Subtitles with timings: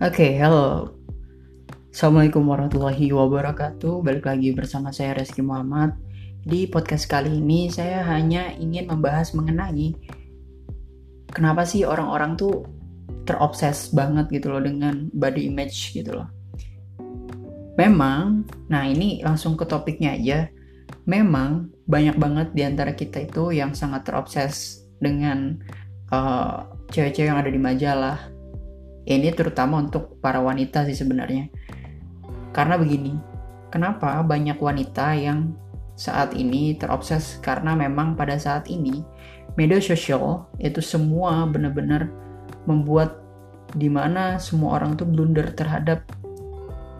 [0.00, 0.96] Oke, okay, halo.
[1.92, 4.00] Assalamualaikum warahmatullahi wabarakatuh.
[4.00, 5.92] Balik lagi bersama saya Reski Muhammad.
[6.40, 9.92] Di podcast kali ini saya hanya ingin membahas mengenai
[11.28, 12.64] kenapa sih orang-orang tuh
[13.28, 16.32] terobses banget gitu loh dengan body image gitu loh.
[17.76, 20.48] Memang, nah ini langsung ke topiknya aja.
[21.04, 25.60] Memang banyak banget di antara kita itu yang sangat terobses dengan
[26.08, 28.39] uh, cewek-cewek yang ada di majalah,
[29.08, 31.48] ini terutama untuk para wanita sih sebenarnya.
[32.50, 33.16] Karena begini,
[33.70, 35.54] kenapa banyak wanita yang
[35.94, 39.04] saat ini terobses karena memang pada saat ini
[39.60, 42.08] media sosial itu semua benar-benar
[42.64, 43.20] membuat
[43.76, 46.02] di mana semua orang tuh blunder terhadap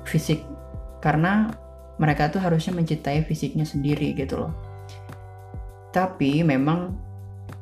[0.05, 0.45] fisik
[1.01, 1.51] karena
[1.97, 4.53] mereka tuh harusnya mencintai fisiknya sendiri gitu loh.
[5.91, 6.95] Tapi memang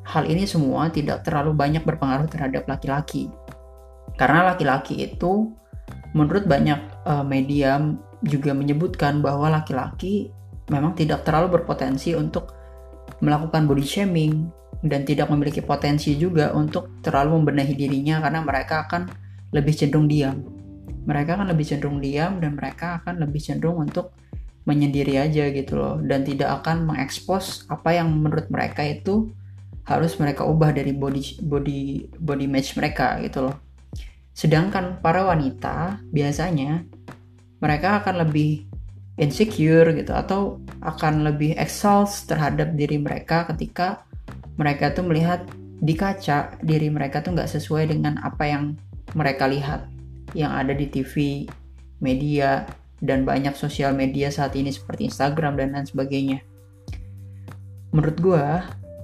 [0.05, 3.31] hal ini semua tidak terlalu banyak berpengaruh terhadap laki-laki
[4.15, 5.51] karena laki-laki itu
[6.17, 7.77] menurut banyak uh, media
[8.25, 10.33] juga menyebutkan bahwa laki-laki
[10.69, 12.53] memang tidak terlalu berpotensi untuk
[13.19, 14.47] melakukan body shaming
[14.85, 19.11] dan tidak memiliki potensi juga untuk terlalu membenahi dirinya karena mereka akan
[19.51, 20.39] lebih cenderung diam.
[21.03, 24.13] Mereka akan lebih cenderung diam dan mereka akan lebih cenderung untuk
[24.67, 29.33] menyendiri aja gitu loh dan tidak akan mengekspos apa yang menurut mereka itu
[29.89, 33.57] harus mereka ubah dari body body body image mereka gitu loh.
[34.39, 36.87] Sedangkan para wanita biasanya
[37.59, 38.71] mereka akan lebih
[39.19, 44.07] insecure gitu atau akan lebih exhaust terhadap diri mereka ketika
[44.55, 45.43] mereka tuh melihat
[45.83, 48.79] di kaca diri mereka tuh nggak sesuai dengan apa yang
[49.11, 49.91] mereka lihat
[50.31, 51.43] yang ada di TV,
[51.99, 52.63] media,
[53.03, 56.39] dan banyak sosial media saat ini seperti Instagram dan lain sebagainya.
[57.91, 58.45] Menurut gue,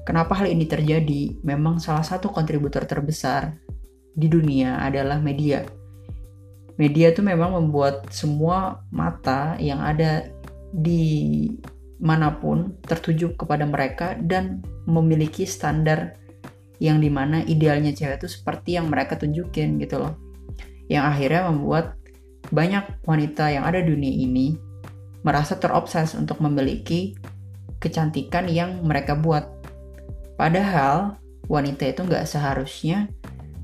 [0.08, 3.52] kenapa hal ini terjadi memang salah satu kontributor terbesar
[4.16, 5.68] di dunia adalah media.
[6.76, 10.28] Media itu memang membuat semua mata yang ada
[10.76, 11.48] di
[12.00, 16.20] mana pun tertuju kepada mereka dan memiliki standar
[16.84, 20.20] yang di mana idealnya cewek itu seperti yang mereka tunjukin gitu loh.
[20.92, 21.96] Yang akhirnya membuat
[22.52, 24.60] banyak wanita yang ada di dunia ini
[25.24, 27.16] merasa terobses untuk memiliki
[27.80, 29.48] kecantikan yang mereka buat.
[30.36, 31.18] Padahal
[31.48, 33.08] wanita itu nggak seharusnya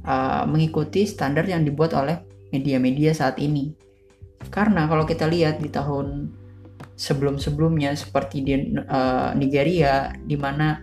[0.05, 3.73] uh, mengikuti standar yang dibuat oleh media-media saat ini.
[4.49, 6.33] Karena kalau kita lihat di tahun
[6.97, 10.81] sebelum-sebelumnya seperti di uh, Nigeria di mana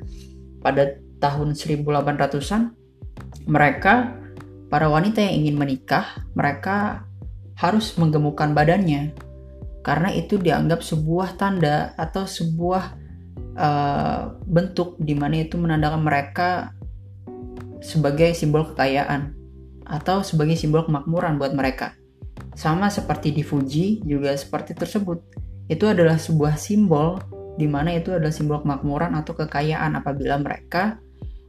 [0.63, 2.75] pada tahun 1800-an
[3.47, 4.19] mereka
[4.69, 7.07] para wanita yang ingin menikah mereka
[7.59, 9.15] harus menggemukkan badannya
[9.83, 12.85] karena itu dianggap sebuah tanda atau sebuah
[13.57, 16.77] uh, bentuk di mana itu menandakan mereka
[17.81, 19.35] sebagai simbol kekayaan
[19.89, 21.97] atau sebagai simbol kemakmuran buat mereka.
[22.53, 25.23] Sama seperti di Fuji juga seperti tersebut.
[25.71, 27.19] Itu adalah sebuah simbol
[27.59, 31.01] di mana itu adalah simbol kemakmuran atau kekayaan apabila mereka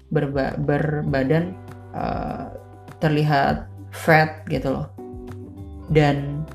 [0.10, 1.54] berba berbadan
[1.94, 2.50] uh,
[2.98, 4.88] terlihat fat gitu loh.
[5.90, 6.46] Dan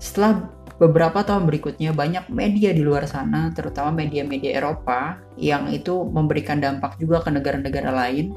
[0.00, 6.62] setelah beberapa tahun berikutnya banyak media di luar sana, terutama media-media Eropa yang itu memberikan
[6.62, 8.32] dampak juga ke negara-negara lain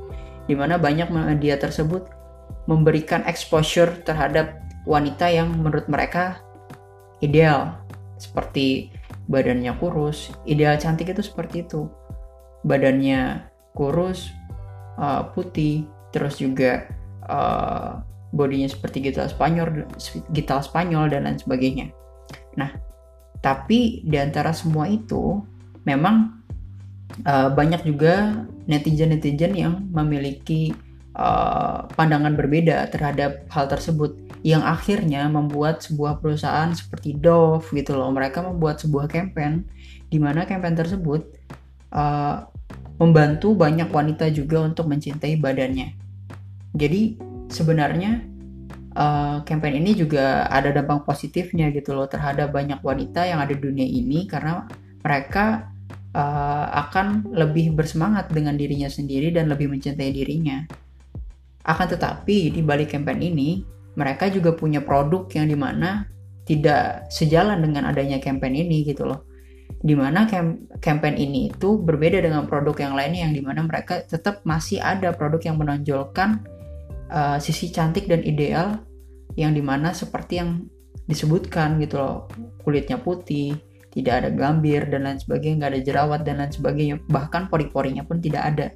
[0.51, 2.11] di mana banyak media tersebut
[2.67, 6.43] memberikan exposure terhadap wanita yang menurut mereka
[7.23, 7.79] ideal
[8.19, 8.91] seperti
[9.31, 11.87] badannya kurus ideal cantik itu seperti itu.
[12.67, 14.35] Badannya kurus
[14.99, 16.83] uh, putih terus juga
[17.31, 18.03] uh,
[18.35, 19.87] bodinya seperti gital Spanyol
[20.35, 21.95] gital Spanyol dan lain sebagainya.
[22.59, 22.75] Nah
[23.39, 25.39] tapi di antara semua itu
[25.87, 26.40] memang
[27.25, 30.75] uh, banyak juga netizen-netizen yang memiliki
[31.15, 38.09] uh, pandangan berbeda terhadap hal tersebut yang akhirnya membuat sebuah perusahaan seperti Dove gitu loh.
[38.09, 39.67] Mereka membuat sebuah campaign
[40.09, 41.21] di mana campaign tersebut
[41.93, 42.49] uh,
[42.97, 45.93] membantu banyak wanita juga untuk mencintai badannya.
[46.73, 47.17] Jadi
[47.51, 48.21] sebenarnya
[48.95, 53.61] uh, campaign ini juga ada dampak positifnya gitu loh terhadap banyak wanita yang ada di
[53.61, 54.65] dunia ini karena
[55.01, 55.70] mereka
[56.15, 60.63] uh, akan lebih bersemangat dengan dirinya sendiri dan lebih mencintai dirinya.
[61.61, 63.61] Akan tetapi di balik campaign ini,
[63.95, 66.07] mereka juga punya produk yang di mana
[66.47, 69.27] tidak sejalan dengan adanya campaign ini gitu loh.
[69.81, 70.29] Di mana
[70.77, 75.09] campaign ini itu berbeda dengan produk yang lainnya yang di mana mereka tetap masih ada
[75.09, 76.45] produk yang menonjolkan
[77.09, 78.77] uh, sisi cantik dan ideal
[79.33, 80.69] yang di mana seperti yang
[81.09, 82.29] disebutkan gitu loh
[82.61, 83.57] kulitnya putih
[83.91, 88.23] tidak ada gambir dan lain sebagainya, nggak ada jerawat dan lain sebagainya, bahkan pori-porinya pun
[88.23, 88.67] tidak ada.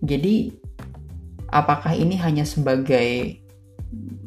[0.00, 0.56] Jadi,
[1.52, 3.36] apakah ini hanya sebagai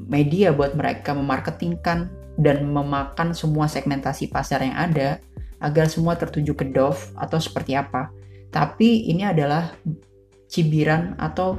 [0.06, 5.18] media buat mereka memarketingkan dan memakan semua segmentasi pasar yang ada
[5.64, 8.12] agar semua tertuju ke Dove atau seperti apa.
[8.54, 9.74] Tapi ini adalah
[10.52, 11.58] cibiran atau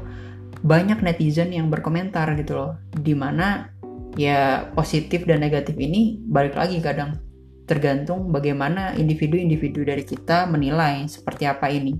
[0.62, 2.72] banyak netizen yang berkomentar gitu loh.
[2.94, 3.72] Di mana
[4.14, 7.18] ya positif dan negatif ini balik lagi kadang
[7.64, 11.96] tergantung bagaimana individu-individu dari kita menilai seperti apa ini.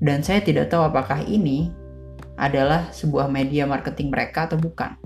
[0.00, 1.70] Dan saya tidak tahu apakah ini
[2.40, 4.96] adalah sebuah media marketing mereka atau bukan.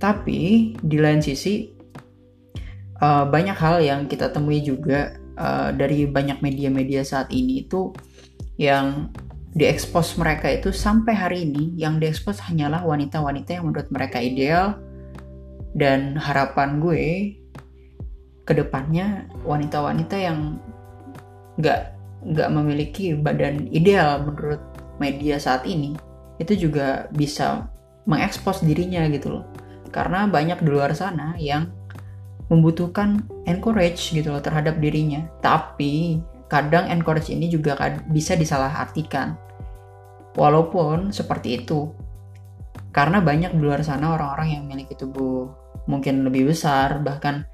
[0.00, 1.76] Tapi di lain sisi
[3.00, 7.92] uh, banyak hal yang kita temui juga uh, dari banyak media-media saat ini itu
[8.56, 9.12] yang
[9.56, 14.76] diekspos mereka itu sampai hari ini yang diekspos hanyalah wanita-wanita yang menurut mereka ideal
[15.76, 17.36] dan harapan gue
[18.46, 20.62] ke depannya wanita-wanita yang
[21.58, 24.62] nggak nggak memiliki badan ideal menurut
[25.02, 25.98] media saat ini
[26.38, 27.66] itu juga bisa
[28.06, 29.44] mengekspos dirinya gitu loh.
[29.90, 31.72] Karena banyak di luar sana yang
[32.46, 35.26] membutuhkan encourage gitu loh terhadap dirinya.
[35.42, 37.74] Tapi kadang encourage ini juga
[38.12, 39.34] bisa disalahartikan.
[40.36, 41.90] Walaupun seperti itu
[42.92, 45.52] karena banyak di luar sana orang-orang yang memiliki tubuh
[45.84, 47.44] mungkin lebih besar bahkan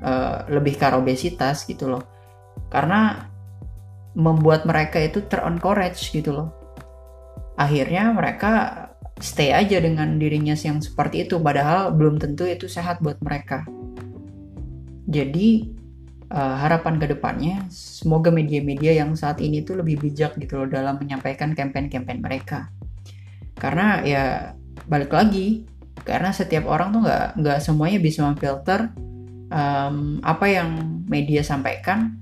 [0.00, 2.04] uh, lebih ke obesitas gitu loh.
[2.68, 3.28] Karena
[4.18, 6.48] membuat mereka itu ter-encourage gitu loh.
[7.58, 8.86] Akhirnya mereka
[9.18, 13.66] stay aja dengan dirinya yang seperti itu padahal belum tentu itu sehat buat mereka.
[15.08, 15.78] Jadi
[16.30, 21.00] uh, harapan ke depannya semoga media-media yang saat ini tuh lebih bijak gitu loh dalam
[21.00, 22.70] menyampaikan campaign-campaign mereka.
[23.58, 24.24] Karena ya
[24.86, 25.66] balik lagi
[26.06, 28.94] karena setiap orang tuh nggak nggak semuanya bisa memfilter
[29.52, 32.20] um, apa yang media sampaikan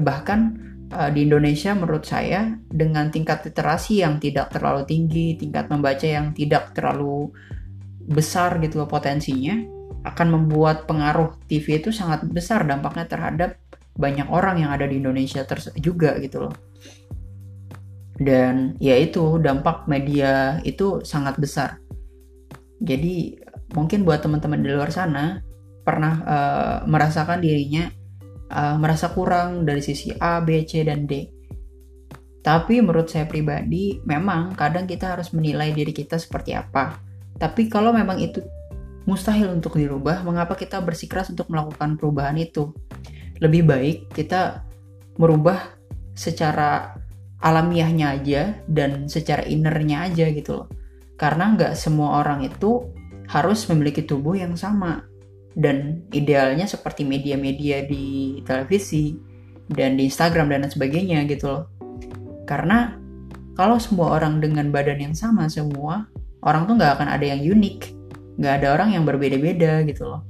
[0.00, 0.56] bahkan
[0.92, 6.32] uh, di Indonesia menurut saya dengan tingkat literasi yang tidak terlalu tinggi, tingkat membaca yang
[6.32, 7.32] tidak terlalu
[8.02, 9.54] besar gitu loh potensinya
[10.02, 13.54] akan membuat pengaruh TV itu sangat besar dampaknya terhadap
[13.94, 15.46] banyak orang yang ada di Indonesia
[15.78, 16.54] juga gitu loh.
[18.18, 21.78] Dan ya itu dampak media itu sangat besar.
[22.82, 23.38] Jadi
[23.78, 25.38] mungkin buat teman-teman di luar sana
[25.82, 27.90] pernah uh, merasakan dirinya
[28.50, 31.26] uh, merasa kurang dari sisi A, B, C, dan D.
[32.42, 36.98] Tapi menurut saya pribadi, memang kadang kita harus menilai diri kita seperti apa.
[37.38, 38.42] Tapi kalau memang itu
[39.06, 42.74] mustahil untuk dirubah, mengapa kita bersikeras untuk melakukan perubahan itu?
[43.38, 44.66] Lebih baik kita
[45.18, 45.70] merubah
[46.18, 46.98] secara
[47.42, 50.68] alamiahnya aja dan secara innernya aja gitu loh.
[51.14, 52.90] Karena nggak semua orang itu
[53.30, 55.11] harus memiliki tubuh yang sama
[55.58, 59.16] dan idealnya seperti media-media di televisi
[59.68, 61.64] dan di Instagram dan lain sebagainya gitu loh.
[62.48, 62.96] Karena
[63.52, 66.08] kalau semua orang dengan badan yang sama semua,
[66.44, 67.78] orang tuh nggak akan ada yang unik,
[68.40, 70.24] nggak ada orang yang berbeda-beda gitu loh.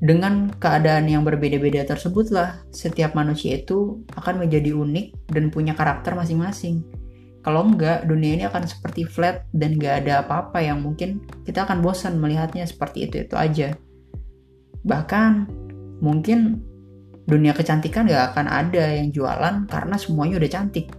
[0.00, 6.80] Dengan keadaan yang berbeda-beda tersebutlah, setiap manusia itu akan menjadi unik dan punya karakter masing-masing.
[7.44, 11.84] Kalau enggak, dunia ini akan seperti flat dan nggak ada apa-apa yang mungkin kita akan
[11.84, 13.76] bosan melihatnya seperti itu-itu aja.
[14.84, 15.30] Bahkan
[16.00, 16.64] mungkin
[17.28, 20.90] dunia kecantikan gak akan ada yang jualan karena semuanya udah cantik.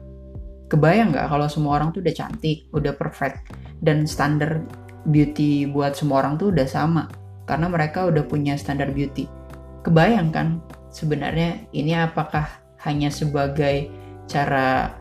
[0.72, 3.52] Kebayang gak kalau semua orang tuh udah cantik, udah perfect,
[3.84, 4.64] dan standar
[5.10, 7.10] beauty buat semua orang tuh udah sama
[7.50, 9.26] karena mereka udah punya standar beauty.
[9.82, 10.48] Kebayang kan
[10.94, 12.48] sebenarnya ini apakah
[12.86, 13.90] hanya sebagai
[14.30, 14.96] cara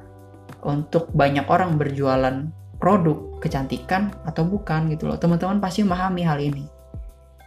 [0.65, 2.49] untuk banyak orang berjualan
[2.81, 5.21] produk kecantikan atau bukan gitu loh.
[5.21, 6.65] Teman-teman pasti memahami hal ini.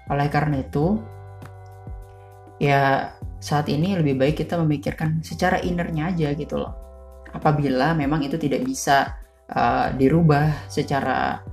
[0.07, 1.01] Oleh karena itu,
[2.63, 3.11] ya
[3.43, 6.71] saat ini lebih baik kita memikirkan secara innernya aja gitu loh.
[7.35, 9.19] Apabila memang itu tidak bisa
[9.51, 11.43] uh, dirubah secara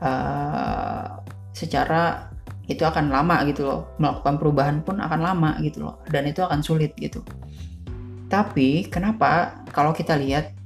[0.00, 1.20] uh,
[1.52, 2.32] secara
[2.64, 3.92] itu akan lama gitu loh.
[4.00, 7.20] Melakukan perubahan pun akan lama gitu loh dan itu akan sulit gitu.
[8.32, 10.56] Tapi kenapa kalau kita lihat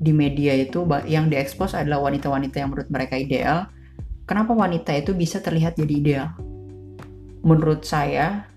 [0.00, 3.68] di media itu yang diekspos adalah wanita-wanita yang menurut mereka ideal,
[4.24, 6.26] kenapa wanita itu bisa terlihat jadi ideal?
[7.44, 8.49] Menurut saya,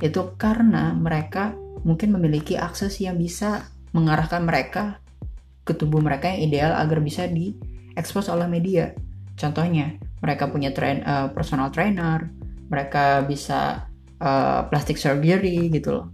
[0.00, 4.98] itu karena mereka mungkin memiliki akses yang bisa mengarahkan mereka
[5.64, 8.96] ke tubuh mereka yang ideal agar bisa diekspos oleh media.
[9.38, 12.26] Contohnya, mereka punya train, uh, personal trainer,
[12.68, 13.86] mereka bisa
[14.18, 16.06] uh, plastic surgery gitu loh.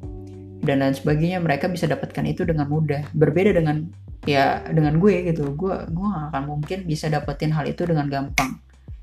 [0.65, 3.09] Dan lain sebagainya, mereka bisa dapatkan itu dengan mudah.
[3.13, 3.89] Berbeda dengan
[4.25, 5.53] ya dengan gue gitu.
[5.57, 8.61] Gue gue gak akan mungkin bisa dapetin hal itu dengan gampang.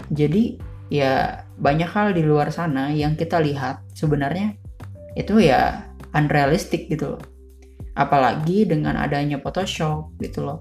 [0.10, 0.58] Jadi
[0.92, 4.58] ya banyak hal di luar sana yang kita lihat sebenarnya
[5.16, 7.24] itu ya unrealistic gitu loh.
[7.96, 10.60] Apalagi dengan adanya Photoshop gitu loh.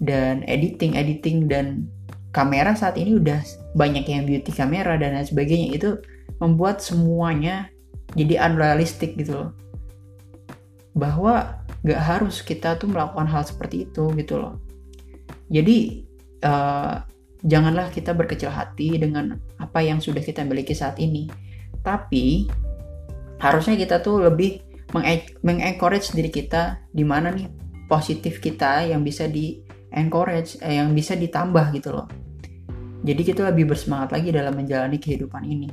[0.00, 1.84] Dan editing editing dan
[2.32, 3.40] kamera saat ini udah
[3.76, 5.76] banyak yang beauty kamera dan lain sebagainya.
[5.76, 6.00] Itu
[6.40, 7.68] membuat semuanya
[8.16, 9.50] jadi unrealistic gitu loh.
[10.96, 14.56] Bahwa gak harus kita tuh melakukan hal seperti itu gitu loh.
[15.52, 16.04] Jadi
[16.44, 17.04] uh,
[17.44, 21.28] janganlah kita berkecil hati dengan apa yang sudah kita miliki saat ini.
[21.80, 22.48] Tapi
[23.40, 24.60] harusnya kita tuh lebih
[25.42, 27.48] mengencourage diri kita di mana nih
[27.88, 29.58] positif kita yang bisa di
[29.90, 32.06] encourage eh, yang bisa ditambah gitu loh
[33.00, 35.70] jadi kita lebih bersemangat lagi dalam menjalani kehidupan ini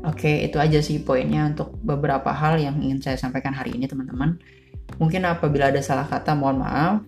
[0.00, 4.40] Oke, itu aja sih poinnya untuk beberapa hal yang ingin saya sampaikan hari ini, teman-teman.
[4.96, 7.04] Mungkin apabila ada salah kata, mohon maaf.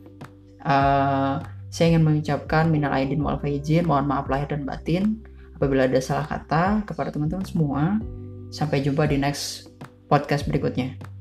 [0.60, 1.40] Uh,
[1.72, 5.24] saya ingin mengucapkan minal aidin wal faizin, mohon maaf lahir dan batin.
[5.56, 7.96] Apabila ada salah kata kepada teman-teman semua,
[8.52, 9.72] sampai jumpa di next
[10.06, 11.11] podcast berikutnya.